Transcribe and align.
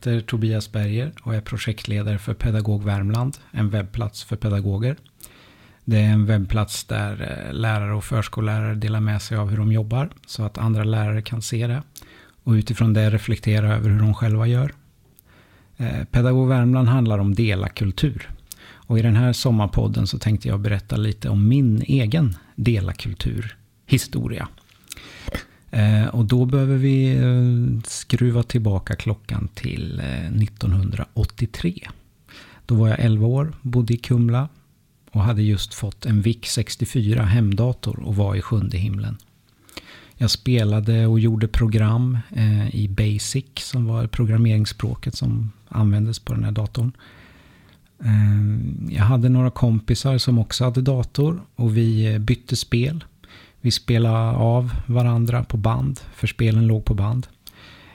heter 0.00 0.20
Tobias 0.20 0.72
Berger 0.72 1.12
och 1.22 1.34
är 1.34 1.40
projektledare 1.40 2.18
för 2.18 2.34
Pedagog 2.34 2.84
Värmland, 2.84 3.36
en 3.50 3.70
webbplats 3.70 4.24
för 4.24 4.36
pedagoger. 4.36 4.96
Det 5.84 5.96
är 5.96 6.12
en 6.12 6.26
webbplats 6.26 6.84
där 6.84 7.46
eh, 7.48 7.54
lärare 7.54 7.94
och 7.94 8.04
förskollärare 8.04 8.74
delar 8.74 9.00
med 9.00 9.22
sig 9.22 9.36
av 9.36 9.50
hur 9.50 9.56
de 9.56 9.72
jobbar 9.72 10.10
så 10.26 10.42
att 10.44 10.58
andra 10.58 10.84
lärare 10.84 11.22
kan 11.22 11.42
se 11.42 11.66
det 11.66 11.82
och 12.44 12.52
utifrån 12.52 12.92
det 12.92 13.10
reflektera 13.10 13.74
över 13.74 13.90
hur 13.90 13.98
de 13.98 14.14
själva 14.14 14.46
gör. 14.46 14.74
Eh, 15.76 16.04
Pedagog 16.10 16.48
Värmland 16.48 16.88
handlar 16.88 17.18
om 17.18 17.34
delakultur. 17.34 18.30
Och 18.72 18.98
i 18.98 19.02
den 19.02 19.16
här 19.16 19.32
sommarpodden 19.32 20.06
så 20.06 20.18
tänkte 20.18 20.48
jag 20.48 20.60
berätta 20.60 20.96
lite 20.96 21.28
om 21.28 21.48
min 21.48 21.82
egen 21.82 22.36
delakulturhistoria. 22.54 24.48
Eh, 25.70 26.06
och 26.06 26.24
då 26.24 26.44
behöver 26.44 26.76
vi 26.76 27.16
eh, 27.16 27.82
skruva 27.84 28.42
tillbaka 28.42 28.96
klockan 28.96 29.48
till 29.54 30.00
eh, 30.00 30.26
1983. 30.26 31.88
Då 32.66 32.74
var 32.74 32.88
jag 32.88 33.00
11 33.00 33.26
år, 33.26 33.52
bodde 33.62 33.94
i 33.94 33.96
Kumla 33.96 34.48
och 35.10 35.22
hade 35.22 35.42
just 35.42 35.74
fått 35.74 36.06
en 36.06 36.22
VIC 36.22 36.44
64 36.44 37.22
hemdator 37.22 38.00
och 38.00 38.16
var 38.16 38.34
i 38.34 38.42
sjunde 38.42 38.78
himlen. 38.78 39.16
Jag 40.16 40.30
spelade 40.30 41.06
och 41.06 41.20
gjorde 41.20 41.48
program 41.48 42.18
i 42.72 42.88
Basic 42.88 43.44
som 43.56 43.84
var 43.84 44.06
programmeringsspråket 44.06 45.14
som 45.14 45.52
användes 45.68 46.18
på 46.18 46.34
den 46.34 46.44
här 46.44 46.52
datorn. 46.52 46.92
Jag 48.88 49.04
hade 49.04 49.28
några 49.28 49.50
kompisar 49.50 50.18
som 50.18 50.38
också 50.38 50.64
hade 50.64 50.82
dator 50.82 51.42
och 51.56 51.76
vi 51.76 52.18
bytte 52.18 52.56
spel. 52.56 53.04
Vi 53.60 53.70
spelade 53.70 54.36
av 54.36 54.70
varandra 54.86 55.44
på 55.44 55.56
band, 55.56 56.00
för 56.14 56.26
spelen 56.26 56.66
låg 56.66 56.84
på 56.84 56.94
band. 56.94 57.26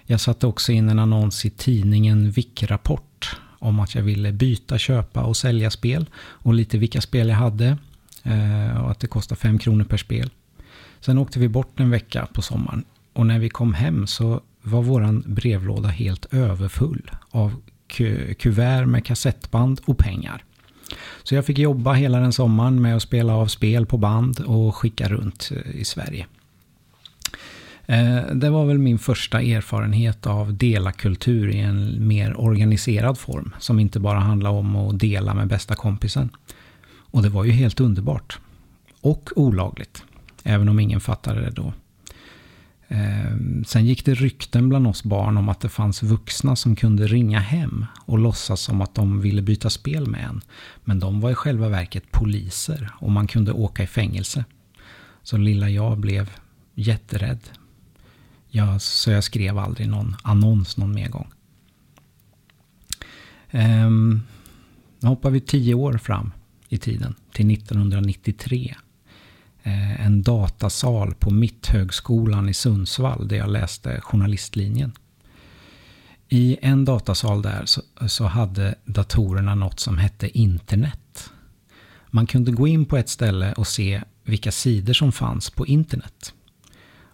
Jag 0.05 0.22
satte 0.22 0.47
också 0.47 0.72
in 0.72 0.89
en 0.89 0.99
annons 0.99 1.45
i 1.45 1.49
tidningen 1.49 2.31
VIC-rapport 2.31 3.38
om 3.59 3.80
att 3.80 3.95
jag 3.95 4.03
ville 4.03 4.31
byta, 4.31 4.77
köpa 4.77 5.23
och 5.23 5.38
sälja 5.38 5.69
spel. 5.69 6.09
Och 6.16 6.53
lite 6.53 6.77
vilka 6.77 7.02
spel 7.02 7.30
jag 7.30 7.35
hade. 7.35 7.77
Eh, 8.23 8.83
och 8.83 8.91
att 8.91 8.99
det 8.99 9.07
kostar 9.07 9.35
5 9.35 9.59
kronor 9.59 9.83
per 9.83 9.97
spel. 9.97 10.30
Sen 10.99 11.17
åkte 11.17 11.39
vi 11.39 11.47
bort 11.47 11.79
en 11.79 11.89
vecka 11.89 12.27
på 12.33 12.41
sommaren. 12.41 12.83
Och 13.13 13.25
när 13.25 13.39
vi 13.39 13.50
kom 13.50 13.73
hem 13.73 14.07
så 14.07 14.41
var 14.61 14.81
våran 14.81 15.23
brevlåda 15.27 15.89
helt 15.89 16.33
överfull 16.33 17.11
av 17.29 17.61
kuvert 18.38 18.85
med 18.85 19.05
kassettband 19.05 19.81
och 19.85 19.97
pengar. 19.97 20.44
Så 21.23 21.35
jag 21.35 21.45
fick 21.45 21.59
jobba 21.59 21.93
hela 21.93 22.19
den 22.19 22.33
sommaren 22.33 22.81
med 22.81 22.95
att 22.95 23.01
spela 23.01 23.35
av 23.35 23.47
spel 23.47 23.85
på 23.85 23.97
band 23.97 24.39
och 24.39 24.75
skicka 24.75 25.07
runt 25.07 25.51
eh, 25.51 25.75
i 25.75 25.85
Sverige. 25.85 26.25
Eh, 27.85 28.25
det 28.33 28.49
var 28.49 28.65
väl 28.65 28.77
min 28.77 28.99
första 28.99 29.41
erfarenhet 29.41 30.27
av 30.27 30.57
delakultur 30.57 31.49
i 31.49 31.59
en 31.59 32.07
mer 32.07 32.39
organiserad 32.39 33.17
form. 33.17 33.55
Som 33.59 33.79
inte 33.79 33.99
bara 33.99 34.19
handlar 34.19 34.49
om 34.49 34.75
att 34.75 34.99
dela 34.99 35.33
med 35.33 35.47
bästa 35.47 35.75
kompisen. 35.75 36.29
Och 37.11 37.23
det 37.23 37.29
var 37.29 37.43
ju 37.43 37.51
helt 37.51 37.79
underbart. 37.79 38.39
Och 39.01 39.29
olagligt. 39.35 40.03
Även 40.43 40.69
om 40.69 40.79
ingen 40.79 41.01
fattade 41.01 41.41
det 41.41 41.51
då. 41.51 41.73
Ehm, 42.88 43.64
sen 43.66 43.86
gick 43.86 44.05
det 44.05 44.14
rykten 44.14 44.69
bland 44.69 44.88
oss 44.88 45.03
barn 45.03 45.38
om 45.38 45.50
att 45.50 45.59
det 45.59 45.69
fanns 45.69 46.03
vuxna 46.03 46.55
som 46.55 46.75
kunde 46.75 47.08
ringa 47.08 47.39
hem 47.39 47.86
och 48.05 48.19
låtsas 48.19 48.61
som 48.61 48.81
att 48.81 48.95
de 48.95 49.22
ville 49.22 49.41
byta 49.41 49.69
spel 49.69 50.08
med 50.08 50.23
en. 50.23 50.41
Men 50.83 51.00
de 51.00 51.22
var 51.22 51.31
i 51.31 51.36
själva 51.36 51.69
verket 51.69 52.11
poliser 52.11 52.91
och 53.00 53.11
man 53.11 53.28
kunde 53.28 53.52
åka 53.52 53.83
i 53.83 53.88
fängelse. 53.88 54.45
Så 55.23 55.38
lilla 55.38 55.69
jag 55.69 55.97
blev 55.97 56.30
jätterädd. 56.75 57.40
Jag, 58.50 58.81
så 58.81 59.12
jag 59.12 59.24
skrev 59.24 59.57
aldrig 59.57 59.90
någon 59.90 60.16
annons 60.24 60.78
någon 60.78 60.95
mer 60.95 61.09
gång. 61.09 61.28
Ehm, 63.51 64.22
nu 65.00 65.09
hoppar 65.09 65.29
vi 65.29 65.40
tio 65.40 65.74
år 65.74 65.97
fram 65.97 66.31
i 66.69 66.78
tiden, 66.78 67.16
till 67.31 67.51
1993. 67.51 68.75
En 70.05 70.21
datasal 70.21 71.13
på 71.13 71.29
Mitthögskolan 71.29 72.49
i 72.49 72.53
Sundsvall 72.53 73.27
där 73.27 73.38
jag 73.38 73.49
läste 73.49 74.01
journalistlinjen. 74.01 74.91
I 76.29 76.57
en 76.61 76.85
datasal 76.85 77.41
där 77.41 77.66
så, 77.66 77.81
så, 78.07 78.23
hade 78.23 78.75
datorerna 78.85 79.55
något 79.55 79.79
som 79.79 79.97
hette 79.97 80.38
internet. 80.38 81.29
Man 82.11 82.27
kunde 82.27 82.51
gå 82.51 82.67
in 82.67 82.85
på 82.85 82.97
ett 82.97 83.09
ställe 83.09 83.53
och 83.53 83.67
se 83.67 84.01
vilka 84.23 84.51
sidor 84.51 84.94
som 84.94 85.11
fanns 85.11 85.49
på 85.49 85.67
internet. 85.67 86.33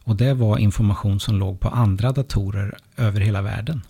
Och 0.04 0.16
det 0.16 0.34
var 0.34 0.58
information 0.58 1.20
som 1.20 1.36
låg 1.36 1.60
på 1.60 1.70
andra 1.70 2.12
datorer 2.12 2.78
över 2.98 3.22
hela 3.22 3.42
världen. 3.42 3.82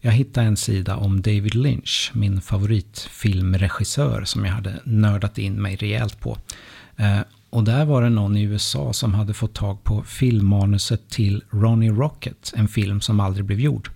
Jag 0.00 0.12
hittade 0.12 0.46
en 0.46 0.56
sida 0.56 0.96
om 0.96 1.22
David 1.22 1.54
Lynch, 1.54 2.10
min 2.14 2.40
favoritfilmregissör 2.40 4.24
som 4.24 4.44
jag 4.44 4.52
hade 4.52 4.80
nördat 4.84 5.38
in 5.38 5.62
mig 5.62 5.76
rejält 5.76 6.20
på. 6.20 6.38
Eh, 6.96 7.20
och 7.50 7.64
där 7.64 7.84
var 7.84 8.02
det 8.02 8.10
någon 8.10 8.36
i 8.36 8.42
USA 8.42 8.92
som 8.92 9.14
hade 9.14 9.34
fått 9.34 9.54
tag 9.54 9.84
på 9.84 10.02
filmmanuset 10.02 11.08
till 11.10 11.44
Ronnie 11.50 11.90
Rocket, 11.90 12.52
en 12.56 12.68
film 12.68 13.00
som 13.00 13.20
aldrig 13.20 13.44
blev 13.44 13.60
gjord. 13.60 13.90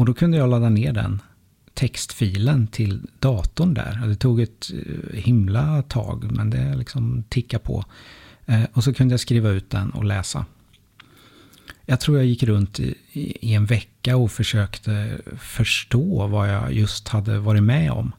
Och 0.00 0.06
då 0.06 0.14
kunde 0.14 0.36
jag 0.36 0.50
ladda 0.50 0.68
ner 0.68 0.92
den 0.92 1.22
textfilen 1.74 2.66
till 2.66 3.00
datorn 3.18 3.74
där. 3.74 4.06
Det 4.06 4.16
tog 4.16 4.40
ett 4.40 4.70
eh, 4.72 5.18
himla 5.18 5.82
tag, 5.82 6.32
men 6.32 6.50
det 6.50 6.76
liksom 6.76 7.24
tickade 7.28 7.64
på. 7.64 7.84
Eh, 8.46 8.62
och 8.72 8.84
så 8.84 8.94
kunde 8.94 9.12
jag 9.12 9.20
skriva 9.20 9.48
ut 9.48 9.70
den 9.70 9.90
och 9.90 10.04
läsa. 10.04 10.46
Jag 11.86 12.00
tror 12.00 12.16
jag 12.16 12.26
gick 12.26 12.42
runt 12.42 12.80
i, 12.80 12.94
i 13.12 13.54
en 13.54 13.66
vecka 13.66 14.16
och 14.16 14.32
försökte 14.32 15.18
förstå 15.38 16.26
vad 16.26 16.48
jag 16.48 16.72
just 16.72 17.08
hade 17.08 17.38
varit 17.38 17.62
med 17.62 17.92
om 17.92 18.12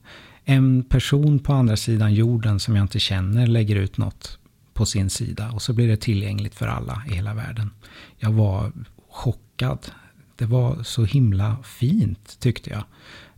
en 0.52 0.84
person 0.84 1.40
på 1.40 1.54
andra 1.54 1.78
sidan 1.78 2.14
jorden 2.14 2.60
som 2.60 2.76
jag 2.76 2.84
inte 2.84 3.00
känner 3.00 3.48
lägger 3.48 3.76
ut 3.76 3.98
något 3.98 4.40
på 4.74 4.86
sin 4.86 5.10
sida 5.10 5.52
och 5.52 5.62
så 5.62 5.74
blir 5.74 5.88
det 5.88 5.98
tillgängligt 5.98 6.56
för 6.56 6.68
alla 6.68 7.04
i 7.10 7.14
hela 7.14 7.34
världen. 7.34 7.70
Jag 8.18 8.32
var 8.32 8.72
chockad. 9.10 9.92
Det 10.36 10.46
var 10.46 10.84
så 10.84 11.06
himla 11.06 11.58
fint 11.64 12.40
tyckte 12.40 12.70
jag. 12.70 12.84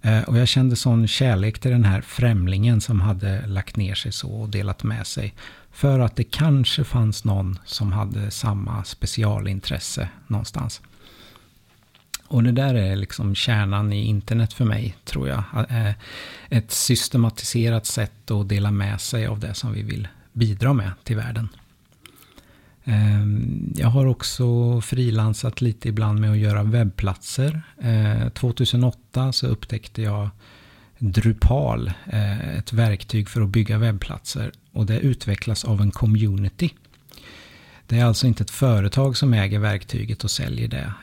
Eh, 0.01 0.23
och 0.23 0.37
jag 0.37 0.47
kände 0.47 0.75
sån 0.75 1.07
kärlek 1.07 1.59
till 1.59 1.71
den 1.71 1.85
här 1.85 2.01
främlingen 2.01 2.81
som 2.81 3.01
hade 3.01 3.47
lagt 3.47 3.75
ner 3.75 3.95
sig 3.95 4.11
så 4.11 4.29
och 4.29 4.49
delat 4.49 4.83
med 4.83 5.07
sig. 5.07 5.33
För 5.71 5.99
att 5.99 6.15
det 6.15 6.23
kanske 6.23 6.83
fanns 6.83 7.23
någon 7.23 7.59
som 7.65 7.91
hade 7.91 8.31
samma 8.31 8.83
specialintresse 8.83 10.09
någonstans. 10.27 10.81
Och 12.27 12.43
det 12.43 12.51
där 12.51 12.75
är 12.75 12.95
liksom 12.95 13.35
kärnan 13.35 13.93
i 13.93 14.05
internet 14.05 14.53
för 14.53 14.65
mig, 14.65 14.95
tror 15.05 15.27
jag. 15.29 15.43
Eh, 15.69 15.93
ett 16.49 16.71
systematiserat 16.71 17.85
sätt 17.85 18.31
att 18.31 18.49
dela 18.49 18.71
med 18.71 19.01
sig 19.01 19.27
av 19.27 19.39
det 19.39 19.53
som 19.53 19.73
vi 19.73 19.81
vill 19.81 20.07
bidra 20.31 20.73
med 20.73 20.91
till 21.03 21.15
världen. 21.15 21.49
Ehm, 22.85 23.73
jag 23.75 23.87
har 23.87 24.05
också 24.05 24.81
frilansat 24.81 25.61
lite 25.61 25.89
ibland 25.89 26.19
med 26.19 26.31
att 26.31 26.37
göra 26.37 26.63
webbplatser. 26.63 27.61
Eh, 27.81 28.29
2008 28.29 29.31
så 29.31 29.47
upptäckte 29.47 30.01
jag 30.01 30.29
Drupal, 30.97 31.91
eh, 32.05 32.57
ett 32.57 32.73
verktyg 32.73 33.29
för 33.29 33.41
att 33.41 33.49
bygga 33.49 33.77
webbplatser. 33.77 34.51
Och 34.71 34.85
det 34.85 34.99
utvecklas 34.99 35.65
av 35.65 35.81
en 35.81 35.91
community. 35.91 36.73
Det 37.87 37.99
är 37.99 38.05
alltså 38.05 38.27
inte 38.27 38.43
ett 38.43 38.51
företag 38.51 39.17
som 39.17 39.33
äger 39.33 39.59
verktyget 39.59 40.23
och 40.23 40.31
säljer 40.31 40.67
det. 40.67 40.93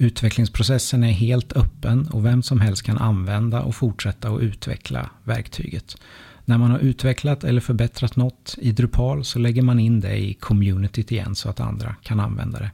Utvecklingsprocessen 0.00 1.04
är 1.04 1.12
helt 1.12 1.52
öppen 1.52 2.08
och 2.08 2.24
vem 2.24 2.42
som 2.42 2.60
helst 2.60 2.82
kan 2.82 2.98
använda 2.98 3.62
och 3.62 3.74
fortsätta 3.74 4.28
att 4.28 4.40
utveckla 4.40 5.10
verktyget. 5.24 5.96
När 6.44 6.58
man 6.58 6.70
har 6.70 6.78
utvecklat 6.78 7.44
eller 7.44 7.60
förbättrat 7.60 8.16
något 8.16 8.54
i 8.58 8.72
Drupal 8.72 9.24
så 9.24 9.38
lägger 9.38 9.62
man 9.62 9.78
in 9.78 10.00
det 10.00 10.16
i 10.16 10.34
communityt 10.34 11.12
igen 11.12 11.34
så 11.34 11.48
att 11.48 11.60
andra 11.60 11.94
kan 12.02 12.20
använda 12.20 12.58
det. 12.58 12.70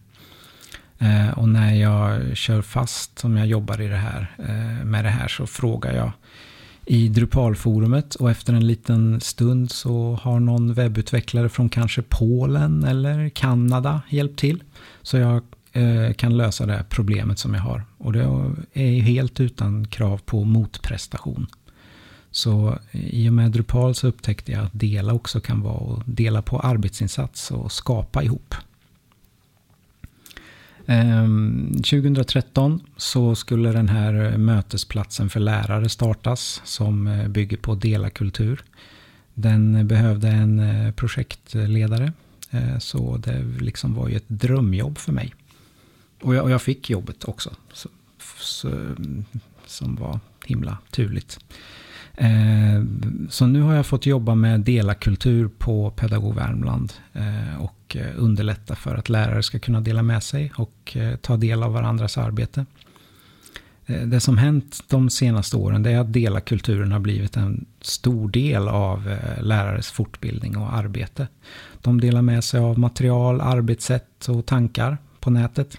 Eh, 0.98 1.38
och 1.38 1.48
när 1.48 1.74
jag 1.74 2.36
kör 2.36 2.62
fast 2.62 3.18
som 3.18 3.36
jag 3.36 3.46
jobbar 3.46 3.80
i 3.80 3.88
det 3.88 3.96
här, 3.96 4.36
eh, 4.38 4.84
med 4.84 5.04
det 5.04 5.10
här 5.10 5.28
så 5.28 5.46
frågar 5.46 5.94
jag 5.94 6.12
i 6.84 7.08
Drupalforumet 7.08 8.14
och 8.14 8.30
efter 8.30 8.52
en 8.52 8.66
liten 8.66 9.20
stund 9.20 9.70
så 9.70 10.18
har 10.22 10.40
någon 10.40 10.74
webbutvecklare 10.74 11.48
från 11.48 11.68
kanske 11.68 12.02
Polen 12.02 12.84
eller 12.84 13.28
Kanada 13.28 14.02
hjälpt 14.08 14.38
till. 14.38 14.62
Så 15.02 15.16
jag 15.16 15.42
Eh, 15.76 16.12
kan 16.12 16.36
lösa 16.36 16.66
det 16.66 16.72
här 16.72 16.84
problemet 16.88 17.38
som 17.38 17.54
jag 17.54 17.60
har. 17.60 17.84
Och 17.98 18.12
det 18.12 18.22
är 18.72 19.00
helt 19.00 19.40
utan 19.40 19.86
krav 19.86 20.18
på 20.18 20.44
motprestation. 20.44 21.46
Så 22.30 22.78
i 22.90 23.28
och 23.28 23.32
med 23.32 23.50
Drupal 23.50 23.94
så 23.94 24.06
upptäckte 24.08 24.52
jag 24.52 24.64
att 24.64 24.80
dela 24.80 25.12
också 25.12 25.40
kan 25.40 25.60
vara 25.60 25.96
att 25.96 26.02
dela 26.06 26.42
på 26.42 26.60
arbetsinsats 26.60 27.50
och 27.50 27.72
skapa 27.72 28.22
ihop. 28.22 28.54
Ehm, 30.86 31.72
2013 31.74 32.80
så 32.96 33.34
skulle 33.34 33.72
den 33.72 33.88
här 33.88 34.36
mötesplatsen 34.36 35.30
för 35.30 35.40
lärare 35.40 35.88
startas 35.88 36.62
som 36.64 37.06
eh, 37.06 37.28
bygger 37.28 37.56
på 37.56 37.74
delakultur. 37.74 38.64
Den 39.34 39.86
behövde 39.88 40.28
en 40.28 40.58
eh, 40.58 40.92
projektledare 40.92 42.12
så 42.78 43.16
det 43.16 43.44
liksom 43.60 43.94
var 43.94 44.08
ju 44.08 44.16
ett 44.16 44.28
drömjobb 44.28 44.98
för 44.98 45.12
mig. 45.12 45.32
Och 46.20 46.34
jag, 46.34 46.44
och 46.44 46.50
jag 46.50 46.62
fick 46.62 46.90
jobbet 46.90 47.24
också. 47.24 47.50
som 49.66 49.96
var 49.96 50.20
himla 50.44 50.78
turligt. 50.90 51.38
Eh, 52.16 52.84
så 53.28 53.46
nu 53.46 53.60
har 53.60 53.74
jag 53.74 53.86
fått 53.86 54.06
jobba 54.06 54.34
med 54.34 54.60
delakultur 54.60 55.48
på 55.58 55.90
Pedagog 55.90 56.34
Värmland 56.34 56.92
eh, 57.12 57.62
och 57.62 57.96
eh, 57.96 58.06
underlätta 58.16 58.74
för 58.74 58.94
att 58.94 59.08
lärare 59.08 59.42
ska 59.42 59.58
kunna 59.58 59.80
dela 59.80 60.02
med 60.02 60.22
sig 60.22 60.52
och 60.56 60.96
eh, 60.96 61.16
ta 61.16 61.36
del 61.36 61.62
av 61.62 61.72
varandras 61.72 62.18
arbete. 62.18 62.66
Eh, 63.86 64.02
det 64.02 64.20
som 64.20 64.38
hänt 64.38 64.80
de 64.88 65.10
senaste 65.10 65.56
åren 65.56 65.82
det 65.82 65.90
är 65.90 65.98
att 65.98 66.12
delakulturen 66.12 66.92
har 66.92 67.00
blivit 67.00 67.36
en 67.36 67.66
stor 67.80 68.28
del 68.28 68.68
av 68.68 69.16
lärares 69.40 69.90
fortbildning 69.90 70.56
och 70.56 70.74
arbete. 70.74 71.28
De 71.82 72.00
delar 72.00 72.22
med 72.22 72.44
sig 72.44 72.60
av 72.60 72.78
material, 72.78 73.40
arbetssätt 73.40 74.28
och 74.28 74.46
tankar 74.46 74.98
på 75.20 75.30
nätet. 75.30 75.78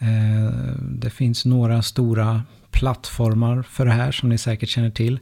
Eh, 0.00 0.52
det 0.80 1.10
finns 1.10 1.44
några 1.44 1.82
stora 1.82 2.42
plattformar 2.70 3.62
för 3.62 3.86
det 3.86 3.92
här 3.92 4.12
som 4.12 4.28
ni 4.28 4.38
säkert 4.38 4.68
känner 4.68 4.90
till. 4.90 5.18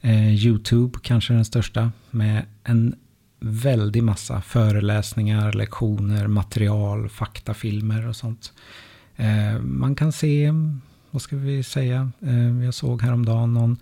Eh, 0.00 0.34
Youtube 0.34 0.98
kanske 1.02 1.32
den 1.32 1.44
största 1.44 1.92
med 2.10 2.42
en 2.64 2.94
väldig 3.40 4.02
massa 4.02 4.40
föreläsningar, 4.40 5.52
lektioner, 5.52 6.26
material, 6.26 7.08
faktafilmer 7.08 8.08
och 8.08 8.16
sånt. 8.16 8.52
Eh, 9.16 9.58
man 9.60 9.94
kan 9.94 10.12
se, 10.12 10.52
vad 11.10 11.22
ska 11.22 11.36
vi 11.36 11.62
säga, 11.62 12.10
jag 12.64 12.74
såg 12.74 13.02
häromdagen 13.02 13.54
någon 13.54 13.76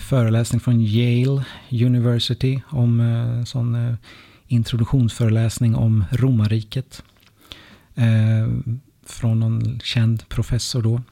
föreläsning 0.00 0.60
från 0.60 0.80
Yale 0.80 1.44
University 1.70 2.60
om 2.68 3.44
sån 3.46 3.96
introduktionsföreläsning 4.46 5.76
om 5.76 6.04
romarriket. 6.10 7.02
Från 9.06 9.40
någon 9.40 9.80
känd 9.80 10.28
professor 10.28 10.82
då. 10.82 11.02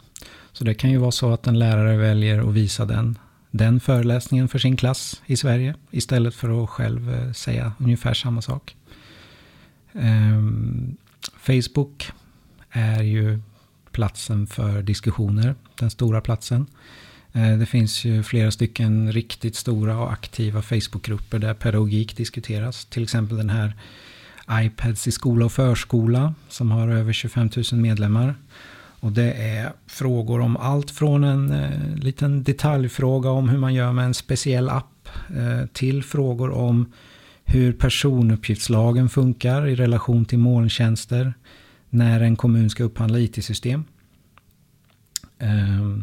Så 0.53 0.65
det 0.65 0.75
kan 0.75 0.91
ju 0.91 0.99
vara 0.99 1.11
så 1.11 1.33
att 1.33 1.47
en 1.47 1.59
lärare 1.59 1.97
väljer 1.97 2.49
att 2.49 2.55
visa 2.55 2.85
den, 2.85 3.19
den 3.51 3.81
föreläsningen 3.81 4.49
för 4.49 4.59
sin 4.59 4.77
klass 4.77 5.23
i 5.27 5.37
Sverige 5.37 5.75
istället 5.91 6.35
för 6.35 6.65
att 6.65 6.71
själv 6.71 7.15
eh, 7.15 7.33
säga 7.33 7.73
ungefär 7.79 8.15
samma 8.15 8.43
sak. 8.43 8.77
Um, 9.93 10.97
Facebook 11.37 12.13
är 12.71 13.03
ju 13.03 13.41
platsen 13.91 14.47
för 14.47 14.83
diskussioner, 14.83 15.55
den 15.79 15.91
stora 15.91 16.21
platsen. 16.21 16.67
Eh, 17.33 17.59
det 17.59 17.67
finns 17.67 18.05
ju 18.05 18.23
flera 18.23 18.51
stycken 18.51 19.13
riktigt 19.13 19.57
stora 19.57 19.99
och 19.99 20.13
aktiva 20.13 20.63
Facebookgrupper 20.63 21.39
där 21.39 21.55
pedagogik 21.55 22.17
diskuteras. 22.17 22.85
Till 22.85 23.03
exempel 23.03 23.37
den 23.37 23.51
här 23.51 23.75
iPads 24.51 25.09
i 25.09 25.11
skola 25.11 25.45
och 25.45 25.53
förskola 25.53 26.35
som 26.49 26.71
har 26.71 26.89
över 26.89 27.13
25 27.13 27.51
000 27.73 27.81
medlemmar. 27.81 28.35
Och 29.01 29.13
det 29.13 29.33
är 29.33 29.73
frågor 29.87 30.41
om 30.41 30.57
allt 30.57 30.91
från 30.91 31.25
en 31.25 31.53
eh, 31.53 31.97
liten 31.97 32.43
detaljfråga 32.43 33.31
om 33.31 33.49
hur 33.49 33.59
man 33.59 33.75
gör 33.75 33.93
med 33.93 34.05
en 34.05 34.15
speciell 34.15 34.69
app 34.69 35.09
eh, 35.37 35.67
till 35.67 36.03
frågor 36.03 36.51
om 36.51 36.93
hur 37.45 37.73
personuppgiftslagen 37.73 39.09
funkar 39.09 39.67
i 39.67 39.75
relation 39.75 40.25
till 40.25 40.39
molntjänster 40.39 41.35
när 41.91 42.21
en 42.21 42.37
kommun 42.37 42.71
ska 42.71 42.85
upphandla 42.85 43.19
IT-system. 43.19 43.85
Eh, 45.39 45.99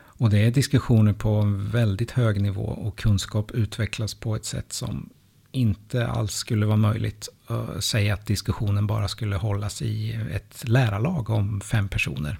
och 0.00 0.30
det 0.30 0.38
är 0.38 0.50
diskussioner 0.50 1.12
på 1.12 1.28
en 1.28 1.70
väldigt 1.70 2.10
hög 2.10 2.40
nivå 2.40 2.62
och 2.62 2.98
kunskap 2.98 3.50
utvecklas 3.50 4.14
på 4.14 4.36
ett 4.36 4.44
sätt 4.44 4.72
som 4.72 5.08
inte 5.52 6.06
alls 6.06 6.32
skulle 6.32 6.66
vara 6.66 6.76
möjligt 6.76 7.28
att 7.46 7.84
säga 7.84 8.14
att 8.14 8.26
diskussionen 8.26 8.86
bara 8.86 9.08
skulle 9.08 9.36
hållas 9.36 9.82
i 9.82 10.20
ett 10.32 10.68
lärarlag 10.68 11.30
om 11.30 11.60
fem 11.60 11.88
personer. 11.88 12.38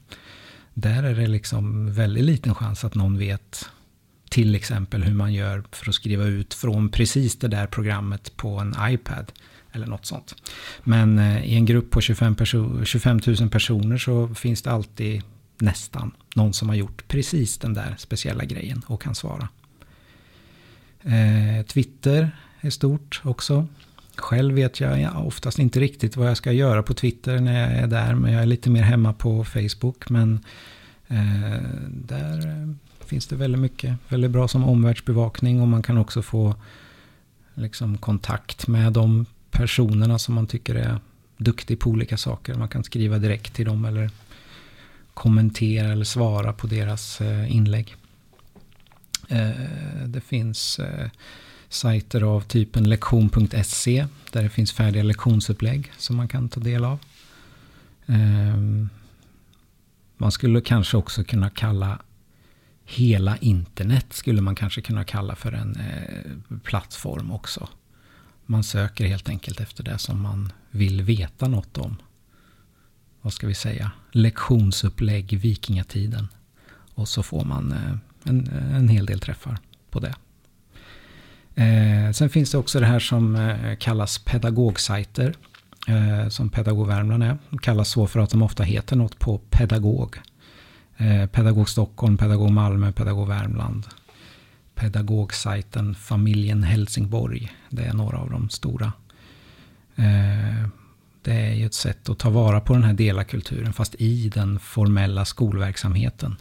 Där 0.74 1.02
är 1.02 1.14
det 1.14 1.26
liksom 1.26 1.92
väldigt 1.92 2.24
liten 2.24 2.54
chans 2.54 2.84
att 2.84 2.94
någon 2.94 3.18
vet 3.18 3.70
till 4.30 4.54
exempel 4.54 5.02
hur 5.02 5.14
man 5.14 5.32
gör 5.32 5.64
för 5.72 5.88
att 5.88 5.94
skriva 5.94 6.24
ut 6.24 6.54
från 6.54 6.88
precis 6.88 7.38
det 7.38 7.48
där 7.48 7.66
programmet 7.66 8.36
på 8.36 8.58
en 8.58 8.74
iPad. 8.80 9.32
Eller 9.72 9.86
något 9.86 10.06
sånt. 10.06 10.34
Men 10.84 11.18
eh, 11.18 11.44
i 11.44 11.54
en 11.54 11.66
grupp 11.66 11.90
på 11.90 12.00
25, 12.00 12.36
25 12.84 13.20
000 13.26 13.50
personer 13.50 13.98
så 13.98 14.34
finns 14.34 14.62
det 14.62 14.70
alltid 14.70 15.22
nästan 15.58 16.12
någon 16.34 16.52
som 16.52 16.68
har 16.68 16.76
gjort 16.76 17.08
precis 17.08 17.58
den 17.58 17.74
där 17.74 17.94
speciella 17.98 18.44
grejen 18.44 18.82
och 18.86 19.02
kan 19.02 19.14
svara. 19.14 19.48
Eh, 21.02 21.66
Twitter 21.66 22.30
är 22.60 22.70
stort 22.70 23.20
också. 23.24 23.66
Själv 24.16 24.54
vet 24.54 24.80
jag 24.80 25.26
oftast 25.26 25.58
inte 25.58 25.80
riktigt 25.80 26.16
vad 26.16 26.28
jag 26.28 26.36
ska 26.36 26.52
göra 26.52 26.82
på 26.82 26.94
Twitter 26.94 27.40
när 27.40 27.60
jag 27.60 27.72
är 27.72 27.86
där. 27.86 28.14
Men 28.14 28.32
jag 28.32 28.42
är 28.42 28.46
lite 28.46 28.70
mer 28.70 28.82
hemma 28.82 29.12
på 29.12 29.44
Facebook. 29.44 30.10
Men 30.10 30.44
eh, 31.08 31.62
där 31.88 32.46
eh, 32.46 32.74
finns 33.06 33.26
det 33.26 33.36
väldigt 33.36 33.60
mycket. 33.60 33.96
Väldigt 34.08 34.30
bra 34.30 34.48
som 34.48 34.64
omvärldsbevakning. 34.64 35.60
Och 35.60 35.68
man 35.68 35.82
kan 35.82 35.98
också 35.98 36.22
få 36.22 36.54
liksom, 37.54 37.98
kontakt 37.98 38.66
med 38.66 38.92
de 38.92 39.26
personerna 39.50 40.18
som 40.18 40.34
man 40.34 40.46
tycker 40.46 40.74
är 40.74 41.00
duktig 41.36 41.80
på 41.80 41.90
olika 41.90 42.16
saker. 42.16 42.54
Man 42.54 42.68
kan 42.68 42.84
skriva 42.84 43.18
direkt 43.18 43.54
till 43.54 43.66
dem 43.66 43.84
eller 43.84 44.10
kommentera 45.14 45.92
eller 45.92 46.04
svara 46.04 46.52
på 46.52 46.66
deras 46.66 47.20
eh, 47.20 47.56
inlägg. 47.56 47.96
Eh, 49.28 49.50
det 50.06 50.20
finns 50.20 50.78
eh, 50.78 51.10
sajter 51.68 52.22
av 52.22 52.40
typen 52.40 52.88
lektion.se 52.88 54.06
där 54.32 54.42
det 54.42 54.48
finns 54.48 54.72
färdiga 54.72 55.02
lektionsupplägg 55.02 55.92
som 55.98 56.16
man 56.16 56.28
kan 56.28 56.48
ta 56.48 56.60
del 56.60 56.84
av. 56.84 56.98
Ehm, 58.06 58.88
man 60.16 60.32
skulle 60.32 60.60
kanske 60.60 60.96
också 60.96 61.24
kunna 61.24 61.50
kalla 61.50 61.98
hela 62.84 63.36
internet 63.36 64.06
skulle 64.10 64.40
man 64.40 64.54
kanske 64.54 64.80
kunna 64.80 65.04
kalla 65.04 65.36
för 65.36 65.52
en 65.52 65.76
eh, 65.76 66.58
plattform 66.62 67.32
också. 67.32 67.68
Man 68.46 68.64
söker 68.64 69.06
helt 69.06 69.28
enkelt 69.28 69.60
efter 69.60 69.84
det 69.84 69.98
som 69.98 70.22
man 70.22 70.52
vill 70.70 71.02
veta 71.02 71.48
något 71.48 71.78
om. 71.78 71.96
Vad 73.20 73.32
ska 73.32 73.46
vi 73.46 73.54
säga? 73.54 73.90
Lektionsupplägg 74.12 75.38
vikingatiden. 75.38 76.28
Och 76.94 77.08
så 77.08 77.22
får 77.22 77.44
man 77.44 77.72
eh, 77.72 77.96
en, 78.24 78.48
en 78.48 78.88
hel 78.88 79.06
del 79.06 79.20
träffar 79.20 79.58
på 79.90 80.00
det. 80.00 80.14
Eh, 81.58 82.12
sen 82.12 82.30
finns 82.30 82.50
det 82.50 82.58
också 82.58 82.80
det 82.80 82.86
här 82.86 82.98
som 82.98 83.36
eh, 83.36 83.76
kallas 83.76 84.18
pedagogsajter. 84.18 85.34
Eh, 85.88 86.28
som 86.28 86.48
Pedagog 86.48 86.86
Värmland 86.86 87.22
är. 87.22 87.38
De 87.50 87.58
kallas 87.58 87.88
så 87.88 88.06
för 88.06 88.20
att 88.20 88.30
de 88.30 88.42
ofta 88.42 88.62
heter 88.62 88.96
något 88.96 89.18
på 89.18 89.38
pedagog. 89.38 90.16
Eh, 90.96 91.26
pedagog 91.26 91.68
Stockholm, 91.68 92.16
Pedagog 92.16 92.50
Malmö, 92.50 92.92
Pedagog 92.92 93.28
Värmland. 93.28 93.86
Pedagogsajten 94.74 95.94
Familjen 95.94 96.62
Helsingborg. 96.62 97.52
Det 97.70 97.84
är 97.84 97.92
några 97.92 98.18
av 98.18 98.30
de 98.30 98.48
stora. 98.48 98.92
Eh, 99.96 100.68
det 101.22 101.32
är 101.32 101.54
ju 101.54 101.66
ett 101.66 101.74
sätt 101.74 102.08
att 102.08 102.18
ta 102.18 102.30
vara 102.30 102.60
på 102.60 102.72
den 102.72 102.84
här 102.84 102.92
delakulturen 102.92 103.72
fast 103.72 103.94
i 103.98 104.28
den 104.28 104.58
formella 104.58 105.24
skolverksamheten. 105.24 106.36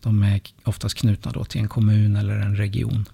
De 0.00 0.22
är 0.22 0.40
oftast 0.64 0.96
knutna 0.96 1.30
då 1.30 1.44
till 1.44 1.60
en 1.60 1.68
kommun 1.68 2.16
eller 2.16 2.36
en 2.36 2.56
region. 2.56 3.04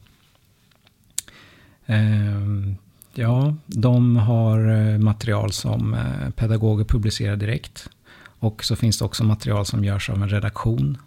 Ehm, 1.87 2.77
ja, 3.15 3.55
de 3.67 4.17
har 4.17 4.71
eh, 4.71 4.99
material 4.99 5.53
som 5.53 5.95
eh, 5.95 6.31
pedagoger 6.31 6.85
publicerar 6.85 7.37
direkt. 7.37 7.89
Och 8.39 8.65
så 8.65 8.77
finns 8.77 8.99
det 8.99 9.05
också 9.05 9.25
material 9.25 9.67
som 9.67 9.85
görs 9.85 10.11
av 10.11 10.23
en 10.23 10.29
redaktion. 10.29 10.99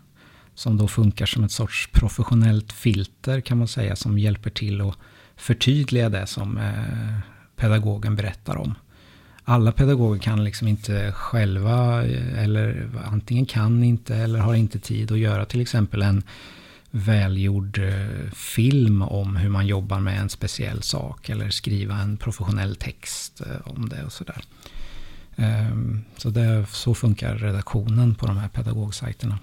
Som 0.54 0.78
då 0.78 0.88
funkar 0.88 1.26
som 1.26 1.44
ett 1.44 1.52
sorts 1.52 1.90
professionellt 1.92 2.74
filter 2.74 3.42
kan 3.42 3.58
man 3.58 3.68
säga. 3.68 3.96
Som 3.96 4.20
hjälper 4.20 4.50
till 4.50 4.82
att 4.82 4.98
förtydliga 5.36 6.10
det 6.10 6.28
som 6.28 6.58
eh, 6.58 7.20
pedagogen 7.56 8.16
berättar 8.16 8.58
om. 8.58 8.76
Alla 9.48 9.72
pedagoger 9.72 10.20
kan 10.20 10.44
liksom 10.44 10.68
inte 10.68 11.12
själva, 11.12 12.04
eller 12.38 12.90
antingen 13.06 13.46
kan 13.46 13.84
inte 13.84 14.16
eller 14.16 14.40
har 14.40 14.56
inte 14.56 14.80
tid 14.80 15.12
att 15.12 15.18
göra 15.18 15.46
till 15.46 15.62
exempel 15.62 16.02
en 16.02 16.24
välgjord 16.96 17.78
eh, 17.78 18.32
film 18.34 19.02
om 19.02 19.36
hur 19.36 19.50
man 19.50 19.68
jobbar 19.68 20.00
med 20.00 20.20
en 20.20 20.30
speciell 20.30 20.82
sak 20.82 21.30
eller 21.30 21.50
skriva 21.50 21.96
en 21.96 22.18
professionell 22.18 22.76
text 22.76 23.42
eh, 23.42 23.68
om 23.68 23.90
det 23.90 24.04
och 24.04 24.12
sådär. 24.12 24.42
Ehm, 25.36 26.04
så, 26.18 26.30
det, 26.30 26.66
så 26.70 26.96
funkar 26.96 27.36
redaktionen 27.36 28.16
på 28.16 28.26
de 28.26 28.38
här 28.38 28.48
pedagogsajterna. 28.48 29.40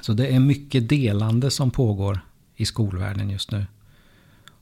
Så 0.00 0.12
det 0.12 0.26
är 0.26 0.40
mycket 0.40 0.88
delande 0.88 1.50
som 1.50 1.70
pågår 1.70 2.20
i 2.56 2.66
skolvärlden 2.66 3.30
just 3.30 3.50
nu. 3.50 3.66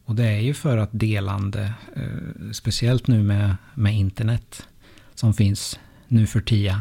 Och 0.04 0.14
det 0.14 0.26
är 0.26 0.40
ju 0.40 0.54
för 0.54 0.76
att 0.76 0.90
delande, 0.92 1.75
eh, 1.96 2.50
speciellt 2.52 3.06
nu 3.06 3.23
med, 3.23 3.56
med 3.75 3.94
internet 3.94 4.66
som 5.14 5.34
finns 5.34 5.78
nu 6.08 6.26
för 6.26 6.40
tiden 6.40 6.80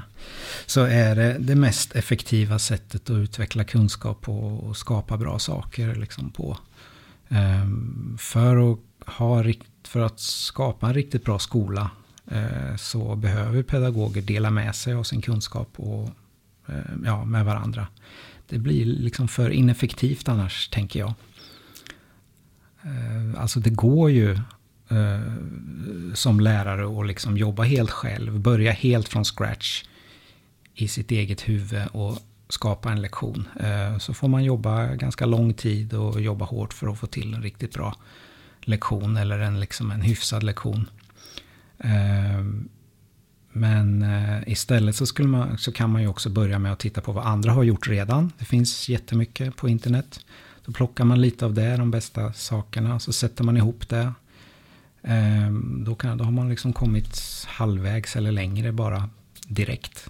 så 0.66 0.82
är 0.82 1.16
det 1.16 1.38
det 1.40 1.56
mest 1.56 1.96
effektiva 1.96 2.60
sättet 2.60 3.10
att 3.10 3.16
utveckla 3.16 3.64
kunskap 3.64 4.22
på 4.22 4.38
och 4.38 4.78
skapa 4.78 5.18
bra 5.18 5.40
saker 5.40 5.96
liksom 5.96 6.30
på. 6.30 6.58
Ehm, 7.30 8.18
för 8.20 8.72
att, 8.72 8.80
ha, 9.16 9.44
för 9.84 10.00
att 10.00 10.20
skapa 10.20 10.88
en 10.88 10.94
riktigt 10.94 11.26
bra 11.26 11.40
skola 11.40 11.92
eh, 12.32 12.76
så 12.78 13.16
behöver 13.16 13.64
pedagoger 13.64 14.22
dela 14.22 14.50
med 14.50 14.76
sig 14.76 14.94
av 14.94 15.04
sin 15.04 15.22
kunskap 15.22 15.70
och 15.76 16.10
eh, 16.68 16.76
ja, 17.06 17.26
med 17.26 17.46
varandra. 17.46 17.88
Det 18.50 18.58
blir 18.58 18.86
liksom 18.86 19.28
för 19.28 19.50
ineffektivt 19.50 20.30
annars, 20.30 20.70
tänker 20.70 21.00
jag. 21.00 21.14
Eh, 22.82 23.42
alltså 23.42 23.60
det 23.60 23.70
går 23.70 24.12
ju 24.12 24.40
Eh, 24.90 26.14
som 26.14 26.40
lärare 26.40 26.86
och 26.86 27.06
liksom 27.06 27.38
jobba 27.38 27.64
helt 27.64 27.92
själv, 27.92 28.40
börja 28.40 28.72
helt 28.72 29.08
från 29.08 29.26
scratch 29.26 29.84
i 30.74 30.88
sitt 30.88 31.12
eget 31.12 31.42
huvud 31.42 31.88
och 31.92 32.18
skapa 32.50 32.92
en 32.92 33.02
lektion. 33.02 33.48
Eh, 33.60 33.98
så 33.98 34.14
får 34.14 34.28
man 34.28 34.44
jobba 34.44 34.96
ganska 34.96 35.26
lång 35.26 35.54
tid 35.54 35.94
och 35.94 36.22
jobba 36.22 36.46
hårt 36.46 36.74
för 36.74 36.88
att 36.88 37.00
få 37.00 37.08
till 37.08 37.34
en 37.34 37.44
riktigt 37.44 37.74
bra 37.74 37.96
lektion 38.62 39.18
eller 39.18 39.40
en, 39.40 39.60
liksom 39.60 39.92
en 39.92 40.02
hyfsad 40.02 40.44
lektion. 40.44 40.90
Eh, 41.78 42.44
men 43.56 44.06
istället 44.48 44.96
så, 44.96 45.06
skulle 45.06 45.28
man, 45.28 45.58
så 45.58 45.72
kan 45.72 45.90
man 45.90 46.02
ju 46.02 46.08
också 46.08 46.30
börja 46.30 46.60
med 46.60 46.74
att 46.74 46.80
titta 46.80 47.02
på 47.02 47.12
vad 47.12 47.26
andra 47.26 47.52
har 47.52 47.64
gjort 47.64 47.88
redan. 47.88 48.32
Det 48.38 48.46
finns 48.46 48.90
jättemycket 48.90 49.56
på 49.56 49.70
internet. 49.70 50.20
Då 50.66 50.72
plockar 50.72 51.06
man 51.06 51.22
lite 51.22 51.46
av 51.46 51.54
det, 51.54 51.78
de 51.78 51.92
bästa 51.92 52.34
sakerna, 52.34 53.00
så 53.00 53.14
sätter 53.14 53.44
man 53.44 53.58
ihop 53.58 53.90
det. 53.90 54.14
Ehm, 55.04 55.84
då, 55.84 55.96
kan, 55.96 56.18
då 56.18 56.24
har 56.24 56.32
man 56.32 56.50
liksom 56.50 56.74
kommit 56.74 57.22
halvvägs 57.48 58.16
eller 58.16 58.32
längre 58.32 58.72
bara 58.72 59.10
direkt. 59.48 60.08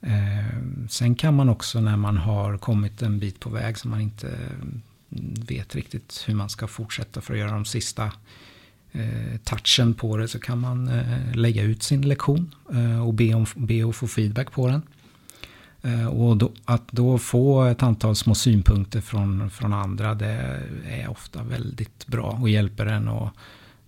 Ehm, 0.00 0.88
sen 0.90 1.14
kan 1.14 1.34
man 1.34 1.48
också 1.48 1.80
när 1.80 1.96
man 1.96 2.16
har 2.16 2.58
kommit 2.58 3.02
en 3.02 3.18
bit 3.18 3.40
på 3.40 3.50
väg 3.50 3.78
som 3.78 3.90
man 3.90 4.00
inte 4.00 4.28
mm, 4.28 4.82
vet 5.48 5.74
riktigt 5.74 6.24
hur 6.26 6.34
man 6.34 6.50
ska 6.50 6.66
fortsätta 6.66 7.20
för 7.20 7.34
att 7.34 7.40
göra 7.40 7.50
de 7.50 7.64
sista 7.64 8.12
eh, 8.92 9.36
touchen 9.44 9.94
på 9.94 10.16
det 10.16 10.28
så 10.28 10.40
kan 10.40 10.58
man 10.58 10.88
eh, 10.88 11.34
lägga 11.34 11.62
ut 11.62 11.82
sin 11.82 12.02
lektion 12.02 12.54
eh, 12.72 13.06
och 13.06 13.14
be, 13.14 13.34
om, 13.34 13.46
be 13.56 13.88
att 13.88 13.96
få 13.96 14.06
feedback 14.06 14.52
på 14.52 14.68
den. 14.68 14.82
Och 16.10 16.36
då, 16.36 16.52
att 16.64 16.88
då 16.92 17.18
få 17.18 17.64
ett 17.64 17.82
antal 17.82 18.16
små 18.16 18.34
synpunkter 18.34 19.00
från, 19.00 19.50
från 19.50 19.72
andra 19.72 20.14
det 20.14 20.62
är 20.88 21.10
ofta 21.10 21.42
väldigt 21.42 22.06
bra 22.06 22.38
och 22.40 22.48
hjälper 22.48 22.86
en 22.86 23.08
att 23.08 23.32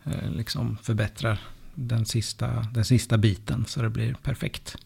Eh, 0.04 0.30
liksom 0.30 0.78
förbättrar 0.82 1.40
den 1.74 2.04
sista, 2.04 2.66
den 2.72 2.84
sista 2.84 3.18
biten 3.18 3.64
så 3.66 3.82
det 3.82 3.90
blir 3.90 4.14
perfekt. 4.14 4.76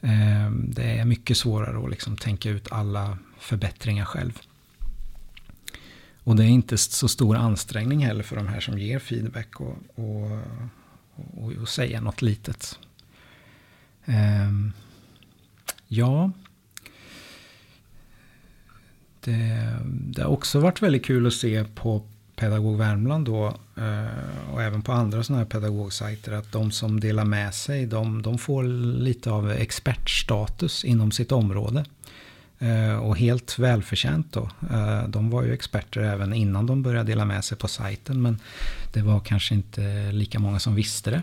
Eh, 0.00 0.50
det 0.50 0.98
är 0.98 1.04
mycket 1.04 1.36
svårare 1.36 1.84
att 1.84 1.90
liksom 1.90 2.16
tänka 2.16 2.50
ut 2.50 2.72
alla 2.72 3.18
förbättringar 3.38 4.04
själv. 4.04 4.40
Och 6.24 6.36
det 6.36 6.44
är 6.44 6.48
inte 6.48 6.78
så 6.78 7.08
stor 7.08 7.36
ansträngning 7.36 8.04
heller 8.04 8.22
för 8.22 8.36
de 8.36 8.48
här 8.48 8.60
som 8.60 8.78
ger 8.78 8.98
feedback 8.98 9.60
och, 9.60 9.76
och, 9.94 10.40
och, 11.14 11.52
och 11.52 11.68
säga 11.68 12.00
något 12.00 12.22
litet. 12.22 12.78
Ehm, 14.04 14.72
ja. 15.88 16.30
Det, 19.20 19.78
det, 19.86 20.22
har 20.22 20.30
också 20.30 20.60
varit 20.60 20.82
väldigt 20.82 21.04
kul 21.04 21.26
att 21.26 21.32
se 21.32 21.64
på 21.64 22.06
Pedagog 22.36 22.78
Värmland 22.78 23.26
då 23.26 23.46
eh, 23.76 24.52
och 24.52 24.62
även 24.62 24.82
på 24.82 24.92
andra 24.92 25.22
sådana 25.22 25.42
här 25.42 25.50
pedagogsajter 25.50 26.32
att 26.32 26.52
de 26.52 26.70
som 26.70 27.00
delar 27.00 27.24
med 27.24 27.54
sig 27.54 27.86
de, 27.86 28.22
de 28.22 28.38
får 28.38 28.64
lite 28.98 29.30
av 29.30 29.50
expertstatus 29.50 30.84
inom 30.84 31.10
sitt 31.10 31.32
område. 31.32 31.84
Eh, 32.58 32.96
och 32.96 33.16
helt 33.16 33.58
välförtjänt 33.58 34.32
då. 34.32 34.48
Eh, 34.70 35.08
de 35.08 35.30
var 35.30 35.42
ju 35.42 35.52
experter 35.52 36.00
även 36.00 36.34
innan 36.34 36.66
de 36.66 36.82
började 36.82 37.12
dela 37.12 37.24
med 37.24 37.44
sig 37.44 37.58
på 37.58 37.68
sajten. 37.68 38.22
Men 38.22 38.38
det 38.92 39.02
var 39.02 39.20
kanske 39.20 39.54
inte 39.54 40.12
lika 40.12 40.38
många 40.38 40.58
som 40.58 40.74
visste 40.74 41.10
det. 41.10 41.22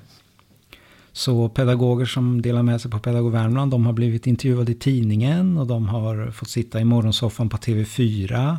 Så 1.13 1.49
pedagoger 1.49 2.05
som 2.05 2.41
delar 2.41 2.63
med 2.63 2.81
sig 2.81 2.91
på 2.91 2.99
Pedagog 2.99 3.31
Värmland, 3.31 3.71
de 3.71 3.85
har 3.85 3.93
blivit 3.93 4.27
intervjuade 4.27 4.71
i 4.71 4.75
tidningen 4.75 5.57
och 5.57 5.67
de 5.67 5.87
har 5.87 6.31
fått 6.31 6.49
sitta 6.49 6.79
i 6.79 6.85
morgonsoffan 6.85 7.49
på 7.49 7.57
TV4 7.57 8.57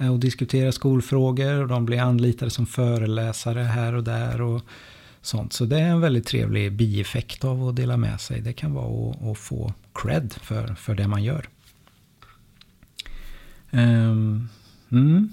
Eh, 0.00 0.12
och 0.12 0.20
diskutera 0.20 0.72
skolfrågor 0.72 1.62
och 1.62 1.68
de 1.68 1.86
blir 1.86 2.00
anlitade 2.00 2.50
som 2.50 2.66
föreläsare 2.66 3.60
här 3.60 3.94
och 3.94 4.04
där 4.04 4.40
och 4.42 4.62
sånt. 5.22 5.52
Så 5.52 5.64
det 5.64 5.80
är 5.80 5.88
en 5.88 6.00
väldigt 6.00 6.26
trevlig 6.26 6.72
bieffekt 6.72 7.44
av 7.44 7.68
att 7.68 7.76
dela 7.76 7.96
med 7.96 8.20
sig. 8.20 8.40
Det 8.40 8.52
kan 8.52 8.74
vara 8.74 9.10
att, 9.10 9.22
att 9.22 9.38
få 9.38 9.72
cred 9.94 10.32
för, 10.42 10.74
för 10.74 10.94
det 10.94 11.08
man 11.08 11.24
gör. 11.24 11.48
Ehm, 13.70 14.48
mm. 14.90 15.32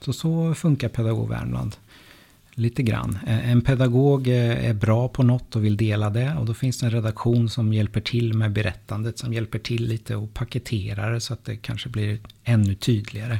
Så 0.00 0.12
så 0.12 0.54
funkar 0.54 0.88
Pedagog 0.88 1.28
Värmland. 1.28 1.76
Lite 2.54 2.82
grann. 2.82 3.18
Eh, 3.26 3.50
en 3.50 3.62
pedagog 3.62 4.28
är 4.28 4.74
bra 4.74 5.08
på 5.08 5.22
något 5.22 5.56
och 5.56 5.64
vill 5.64 5.76
dela 5.76 6.10
det. 6.10 6.34
Och 6.38 6.46
då 6.46 6.54
finns 6.54 6.78
det 6.78 6.86
en 6.86 6.92
redaktion 6.92 7.48
som 7.48 7.72
hjälper 7.72 8.00
till 8.00 8.34
med 8.34 8.52
berättandet. 8.52 9.18
Som 9.18 9.32
hjälper 9.32 9.58
till 9.58 9.88
lite 9.88 10.16
och 10.16 10.34
paketerar 10.34 11.12
det 11.12 11.20
så 11.20 11.32
att 11.32 11.44
det 11.44 11.56
kanske 11.56 11.88
blir 11.88 12.18
ännu 12.44 12.74
tydligare. 12.74 13.38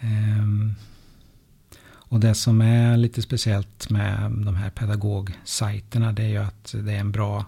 Ehm, 0.00 0.74
och 2.08 2.20
det 2.20 2.34
som 2.34 2.60
är 2.60 2.96
lite 2.96 3.22
speciellt 3.22 3.90
med 3.90 4.30
de 4.30 4.56
här 4.56 4.70
pedagogsajterna 4.70 6.12
det 6.12 6.22
är 6.22 6.28
ju 6.28 6.36
att 6.36 6.74
det 6.84 6.92
är 6.92 7.00
en 7.00 7.12
bra... 7.12 7.44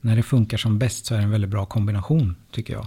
När 0.00 0.16
det 0.16 0.22
funkar 0.22 0.56
som 0.56 0.78
bäst 0.78 1.06
så 1.06 1.14
är 1.14 1.18
det 1.18 1.24
en 1.24 1.30
väldigt 1.30 1.50
bra 1.50 1.66
kombination 1.66 2.36
tycker 2.50 2.72
jag. 2.72 2.86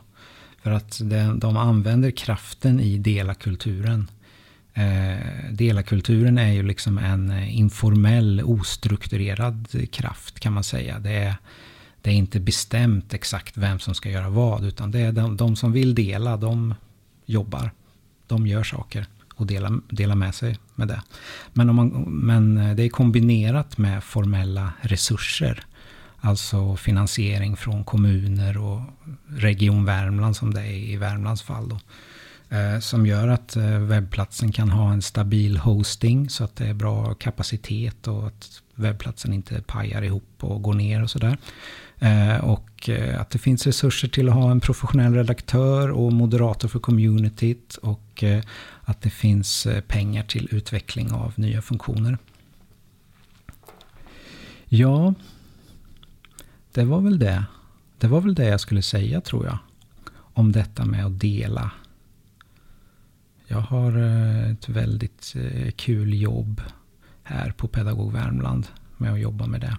För 0.61 0.71
att 0.71 1.01
de 1.35 1.57
använder 1.57 2.11
kraften 2.11 2.79
i 2.79 2.97
delakulturen. 2.97 4.09
Ehm, 4.73 5.55
delakulturen 5.55 6.37
är 6.37 6.51
ju 6.51 6.63
liksom 6.63 6.97
en 6.97 7.43
informell, 7.43 8.41
ostrukturerad 8.45 9.67
kraft 9.91 10.39
kan 10.39 10.53
man 10.53 10.63
säga. 10.63 10.99
Det 10.99 11.15
är, 11.15 11.35
det 12.01 12.09
är 12.09 12.15
inte 12.15 12.39
bestämt 12.39 13.13
exakt 13.13 13.57
vem 13.57 13.79
som 13.79 13.95
ska 13.95 14.09
göra 14.09 14.29
vad, 14.29 14.65
utan 14.65 14.91
det 14.91 14.99
är 14.99 15.11
de, 15.11 15.37
de 15.37 15.55
som 15.55 15.71
vill 15.71 15.95
dela, 15.95 16.37
de 16.37 16.73
jobbar. 17.25 17.71
De 18.27 18.47
gör 18.47 18.63
saker 18.63 19.05
och 19.35 19.47
delar, 19.47 19.79
delar 19.89 20.15
med 20.15 20.35
sig 20.35 20.57
med 20.75 20.87
det. 20.87 21.01
Men, 21.53 21.69
om 21.69 21.75
man, 21.75 21.89
men 22.07 22.57
eh, 22.57 22.75
det 22.75 22.83
är 22.83 22.89
kombinerat 22.89 23.77
med 23.77 24.03
formella 24.03 24.73
resurser. 24.81 25.65
Alltså 26.19 26.75
finansiering 26.75 27.57
från 27.57 27.83
kommuner 27.83 28.57
och 28.57 28.81
Region 29.27 29.85
Värmland 29.85 30.35
som 30.35 30.53
det 30.53 30.61
är 30.61 30.73
i 30.73 30.97
Värmlands 30.97 31.41
fall. 31.41 31.69
Då. 31.69 31.79
Eh, 32.49 32.79
som 32.79 33.05
gör 33.05 33.27
att 33.27 33.55
eh, 33.55 33.79
webbplatsen 33.79 34.51
kan 34.51 34.69
ha 34.69 34.91
en 34.91 35.01
stabil 35.01 35.57
hosting 35.57 36.29
så 36.29 36.43
att 36.43 36.55
det 36.55 36.67
är 36.67 36.73
bra 36.73 37.13
kapacitet 37.13 38.07
och 38.07 38.27
att 38.27 38.61
webbplatsen 38.77 39.33
inte 39.33 39.61
pajar 39.61 40.01
ihop 40.01 40.23
och 40.39 40.61
går 40.61 40.73
ner 40.73 41.03
och 41.03 41.09
sådär. 41.09 41.37
Eh, 41.99 42.37
och 42.37 42.89
eh, 42.89 43.21
att 43.21 43.29
det 43.29 43.39
finns 43.39 43.67
resurser 43.67 44.07
till 44.07 44.29
att 44.29 44.35
ha 44.35 44.51
en 44.51 44.59
professionell 44.59 45.13
redaktör 45.13 45.89
och 45.91 46.13
moderator 46.13 46.67
för 46.67 46.79
communityt 46.79 47.75
och 47.75 48.23
eh, 48.23 48.43
att 48.81 49.01
det 49.01 49.09
finns 49.09 49.67
pengar 49.87 50.23
till 50.23 50.47
utveckling 50.51 51.11
av 51.11 51.33
nya 51.35 51.61
funktioner. 51.61 52.17
Ja, 54.65 55.13
det 56.73 56.83
var 56.83 57.01
väl 57.01 57.19
det. 57.19 57.43
Det 57.97 58.07
var 58.07 58.21
väl 58.21 58.35
det 58.35 58.45
jag 58.45 58.59
skulle 58.59 58.81
säga 58.81 59.21
tror 59.21 59.45
jag. 59.45 59.57
Om 60.13 60.51
detta 60.51 60.85
med 60.85 61.05
att 61.05 61.19
dela. 61.19 61.71
Jag 63.47 63.61
har 63.61 63.97
ett 64.51 64.69
väldigt 64.69 65.35
kul 65.75 66.21
jobb 66.21 66.61
här 67.27 67.51
på 67.57 67.67
Pedagog 67.67 68.13
Värmland 68.13 68.67
med 68.97 69.13
att 69.13 69.19
jobba 69.19 69.47
med 69.47 69.61
det. 69.61 69.77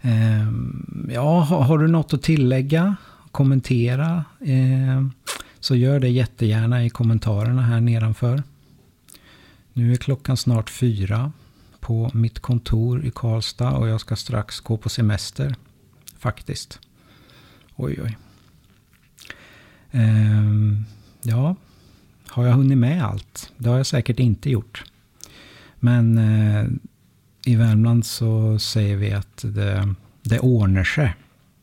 Ehm, 0.00 1.10
ja, 1.12 1.40
har 1.40 1.78
du 1.78 1.88
något 1.88 2.14
att 2.14 2.22
tillägga? 2.22 2.96
Kommentera? 3.30 4.24
Ehm, 4.44 5.12
så 5.60 5.76
gör 5.76 6.00
det 6.00 6.08
jättegärna 6.08 6.84
i 6.84 6.90
kommentarerna 6.90 7.62
här 7.62 7.80
nedanför. 7.80 8.42
Nu 9.72 9.92
är 9.92 9.96
klockan 9.96 10.36
snart 10.36 10.70
fyra 10.70 11.32
på 11.80 12.10
mitt 12.14 12.38
kontor 12.38 13.04
i 13.04 13.10
Karlstad 13.14 13.72
och 13.72 13.88
jag 13.88 14.00
ska 14.00 14.16
strax 14.16 14.60
gå 14.60 14.76
på 14.76 14.88
semester. 14.88 15.54
Faktiskt. 16.18 16.80
Oj, 17.76 18.00
oj. 18.02 18.16
Ehm, 19.90 20.84
ja, 21.22 21.56
har 22.28 22.46
jag 22.46 22.54
hunnit 22.54 22.78
med 22.78 23.04
allt? 23.04 23.52
Det 23.56 23.68
har 23.68 23.76
jag 23.76 23.86
säkert 23.86 24.18
inte 24.18 24.50
gjort. 24.50 24.84
Men 25.84 26.18
eh, 26.18 26.64
i 27.44 27.56
Värmland 27.56 28.06
så 28.06 28.58
säger 28.58 28.96
vi 28.96 29.12
att 29.12 29.36
det, 29.42 29.94
det 30.22 30.38
ordnar 30.38 30.84
sig. 30.84 31.14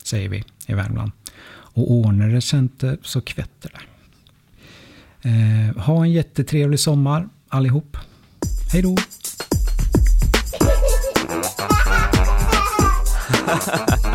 Säger 0.03 0.29
vi 0.29 0.43
i 0.67 0.73
Värmland. 0.73 1.11
Och 1.51 1.91
ordnar 1.91 2.27
det 2.27 2.41
sig 2.41 2.59
inte 2.59 2.97
så 3.01 3.21
kvätter 3.21 3.71
det. 3.71 3.79
Eh, 5.29 5.83
ha 5.83 6.03
en 6.03 6.11
jättetrevlig 6.11 6.79
sommar 6.79 7.29
allihop. 7.49 7.97
Hej 8.71 8.81
då! 8.81 8.97